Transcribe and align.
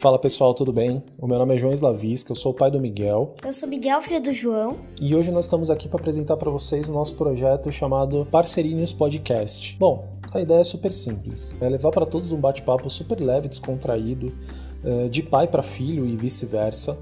Fala 0.00 0.18
pessoal, 0.18 0.54
tudo 0.54 0.72
bem? 0.72 1.02
O 1.18 1.26
meu 1.26 1.38
nome 1.38 1.54
é 1.54 1.58
João 1.58 1.74
Slavisca, 1.74 2.32
eu 2.32 2.34
sou 2.34 2.52
o 2.52 2.54
pai 2.54 2.70
do 2.70 2.80
Miguel. 2.80 3.34
Eu 3.44 3.52
sou 3.52 3.68
Miguel, 3.68 4.00
filho 4.00 4.18
do 4.18 4.32
João. 4.32 4.78
E 4.98 5.14
hoje 5.14 5.30
nós 5.30 5.44
estamos 5.44 5.68
aqui 5.68 5.90
para 5.90 6.00
apresentar 6.00 6.38
para 6.38 6.50
vocês 6.50 6.88
o 6.88 6.92
nosso 6.94 7.16
projeto 7.16 7.70
chamado 7.70 8.26
Parceirinhos 8.30 8.94
Podcast. 8.94 9.76
Bom, 9.78 10.08
a 10.32 10.40
ideia 10.40 10.60
é 10.60 10.64
super 10.64 10.90
simples: 10.90 11.54
é 11.60 11.68
levar 11.68 11.90
para 11.90 12.06
todos 12.06 12.32
um 12.32 12.40
bate-papo 12.40 12.88
super 12.88 13.20
leve, 13.20 13.46
descontraído, 13.46 14.32
eh, 14.82 15.08
de 15.08 15.22
pai 15.22 15.46
para 15.46 15.62
filho 15.62 16.06
e 16.06 16.16
vice-versa, 16.16 16.96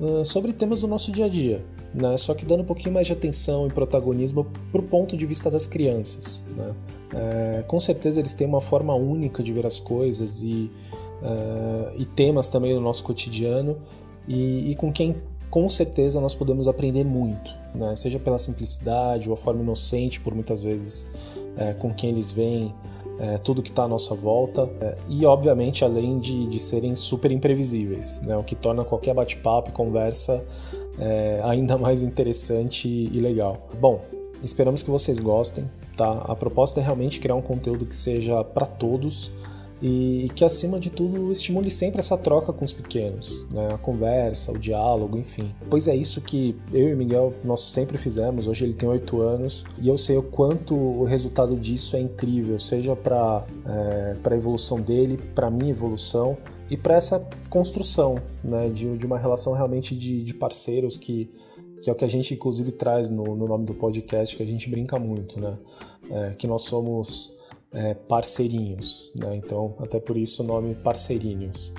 eh, 0.00 0.24
sobre 0.24 0.54
temas 0.54 0.80
do 0.80 0.88
nosso 0.88 1.12
dia 1.12 1.26
a 1.26 1.28
dia. 1.28 1.62
Né? 1.94 2.16
Só 2.16 2.32
que 2.32 2.46
dando 2.46 2.62
um 2.62 2.66
pouquinho 2.66 2.94
mais 2.94 3.06
de 3.06 3.12
atenção 3.12 3.66
e 3.66 3.70
protagonismo 3.70 4.46
para 4.72 4.80
o 4.80 4.84
ponto 4.84 5.14
de 5.14 5.26
vista 5.26 5.50
das 5.50 5.66
crianças. 5.66 6.42
Né? 6.56 6.74
É, 7.12 7.64
com 7.66 7.80
certeza 7.80 8.20
eles 8.20 8.34
têm 8.34 8.46
uma 8.46 8.60
forma 8.60 8.94
única 8.94 9.42
de 9.42 9.52
ver 9.52 9.66
as 9.66 9.80
coisas 9.80 10.42
e 10.42 10.70
uh, 11.22 11.92
e 11.96 12.04
temas 12.04 12.48
também 12.48 12.74
do 12.74 12.80
nosso 12.80 13.04
cotidiano 13.04 13.78
e, 14.26 14.70
e, 14.70 14.74
com 14.76 14.92
quem 14.92 15.16
com 15.50 15.68
certeza 15.68 16.20
nós 16.20 16.34
podemos 16.34 16.68
aprender 16.68 17.04
muito, 17.04 17.50
né? 17.74 17.94
seja 17.96 18.18
pela 18.18 18.38
simplicidade 18.38 19.28
ou 19.28 19.34
a 19.34 19.36
forma 19.36 19.60
inocente, 19.62 20.20
por 20.20 20.32
muitas 20.32 20.62
vezes, 20.62 21.10
é, 21.56 21.72
com 21.72 21.92
quem 21.92 22.10
eles 22.10 22.30
veem 22.30 22.72
é, 23.18 23.36
tudo 23.38 23.60
que 23.60 23.70
está 23.70 23.82
à 23.82 23.88
nossa 23.88 24.14
volta 24.14 24.70
e, 25.08 25.26
obviamente, 25.26 25.84
além 25.84 26.20
de, 26.20 26.46
de 26.46 26.60
serem 26.60 26.94
super 26.94 27.32
imprevisíveis, 27.32 28.20
né? 28.20 28.36
o 28.36 28.44
que 28.44 28.54
torna 28.54 28.84
qualquer 28.84 29.12
bate-papo 29.12 29.70
e 29.70 29.72
conversa 29.72 30.44
ainda 31.42 31.78
mais 31.78 32.02
interessante 32.02 32.86
e 32.86 33.18
legal. 33.18 33.68
Bom, 33.80 34.00
esperamos 34.44 34.82
que 34.82 34.90
vocês 34.90 35.18
gostem. 35.18 35.68
Tá? 35.96 36.12
A 36.28 36.34
proposta 36.34 36.80
é 36.80 36.82
realmente 36.82 37.20
criar 37.20 37.34
um 37.34 37.42
conteúdo 37.42 37.84
que 37.84 37.96
seja 37.96 38.42
para 38.42 38.64
todos 38.64 39.32
e 39.82 40.30
que 40.34 40.44
acima 40.44 40.78
de 40.78 40.90
tudo 40.90 41.32
estimule 41.32 41.70
sempre 41.70 42.00
essa 42.00 42.16
troca 42.16 42.52
com 42.52 42.64
os 42.64 42.72
pequenos, 42.72 43.46
né? 43.52 43.68
a 43.72 43.78
conversa, 43.78 44.52
o 44.52 44.58
diálogo, 44.58 45.16
enfim. 45.16 45.54
Pois 45.70 45.88
é 45.88 45.96
isso 45.96 46.20
que 46.20 46.54
eu 46.72 46.90
e 46.90 46.96
Miguel 46.96 47.32
nós 47.42 47.60
sempre 47.60 47.96
fizemos. 47.96 48.46
Hoje 48.46 48.64
ele 48.64 48.74
tem 48.74 48.88
oito 48.88 49.22
anos 49.22 49.64
e 49.78 49.88
eu 49.88 49.96
sei 49.96 50.18
o 50.18 50.22
quanto 50.22 50.74
o 50.74 51.04
resultado 51.04 51.56
disso 51.56 51.96
é 51.96 52.00
incrível, 52.00 52.58
seja 52.58 52.94
para 52.94 53.46
é, 53.66 54.16
para 54.22 54.34
a 54.34 54.38
evolução 54.38 54.80
dele, 54.80 55.18
para 55.34 55.50
minha 55.50 55.70
evolução 55.70 56.36
e 56.68 56.76
para 56.76 56.94
essa 56.94 57.26
construção 57.48 58.16
né? 58.44 58.68
de, 58.68 58.96
de 58.98 59.06
uma 59.06 59.18
relação 59.18 59.54
realmente 59.54 59.96
de, 59.96 60.22
de 60.22 60.34
parceiros 60.34 60.96
que 60.96 61.30
que 61.82 61.88
é 61.88 61.92
o 61.94 61.96
que 61.96 62.04
a 62.04 62.08
gente 62.08 62.34
inclusive 62.34 62.72
traz 62.72 63.08
no, 63.08 63.34
no 63.34 63.48
nome 63.48 63.64
do 63.64 63.74
podcast, 63.74 64.36
que 64.36 64.42
a 64.42 64.46
gente 64.46 64.68
brinca 64.68 64.98
muito, 64.98 65.40
né? 65.40 65.56
É, 66.10 66.34
que 66.34 66.46
nós 66.46 66.62
somos 66.62 67.39
é, 67.72 67.94
parceirinhos, 67.94 69.12
né? 69.18 69.36
Então, 69.36 69.74
até 69.78 70.00
por 70.00 70.16
isso 70.16 70.42
o 70.42 70.46
nome 70.46 70.74
Parceirinhos. 70.74 71.72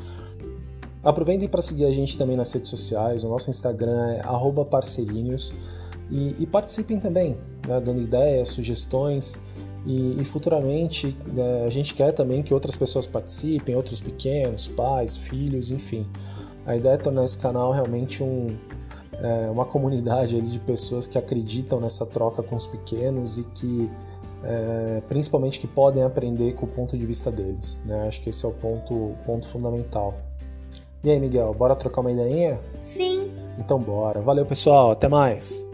Aproveitem 1.04 1.48
para 1.48 1.62
seguir 1.62 1.86
a 1.86 1.92
gente 1.92 2.18
também 2.18 2.38
nas 2.38 2.52
redes 2.52 2.70
sociais. 2.70 3.24
O 3.24 3.30
nosso 3.30 3.50
Instagram 3.50 4.14
é 4.14 4.24
@parceirinhos 4.70 5.54
e, 6.10 6.44
e, 6.44 6.46
participem 6.46 7.00
também, 7.00 7.36
né? 7.68 7.80
dando 7.80 8.02
ideias, 8.02 8.50
sugestões. 8.50 9.40
E, 9.84 10.22
e 10.22 10.26
futuramente 10.26 11.18
né, 11.34 11.66
a 11.66 11.70
gente 11.72 11.96
quer 11.96 12.12
também 12.12 12.44
que 12.44 12.54
outras 12.54 12.78
pessoas 12.78 13.08
participem, 13.08 13.76
outros 13.76 14.00
pequenos, 14.00 14.68
pais, 14.68 15.18
filhos, 15.18 15.72
enfim. 15.72 16.06
A 16.68 16.76
ideia 16.76 16.94
é 16.94 16.98
tornar 16.98 17.24
esse 17.24 17.40
canal 17.40 17.72
realmente 17.72 18.22
um, 18.22 18.56
é, 19.14 19.50
uma 19.50 19.66
comunidade 19.66 20.40
de 20.40 20.60
pessoas 20.60 21.08
que 21.08 21.18
acreditam 21.18 21.80
nessa 21.80 22.06
troca 22.06 22.44
com 22.44 22.56
os 22.56 22.68
pequenos 22.68 23.40
e 23.40 23.44
que 23.56 23.90
é, 24.44 25.02
principalmente 25.08 25.60
que 25.60 25.68
podem 25.68 26.04
aprender 26.04 26.54
com 26.54 26.66
o 26.66 26.70
ponto 26.70 26.98
de 26.98 27.06
vista 27.06 27.32
deles. 27.32 27.82
Né? 27.86 28.08
Acho 28.08 28.22
que 28.22 28.30
esse 28.30 28.46
é 28.46 28.50
o 28.50 28.52
ponto, 28.52 29.16
ponto 29.26 29.48
fundamental. 29.48 30.16
E 31.04 31.10
aí, 31.10 31.20
Miguel, 31.20 31.54
bora 31.54 31.76
trocar 31.76 32.02
uma 32.02 32.12
ideinha? 32.12 32.60
Sim. 32.80 33.32
Então 33.58 33.80
bora. 33.80 34.22
Valeu, 34.22 34.46
pessoal. 34.46 34.92
Até 34.92 35.08
mais. 35.08 35.71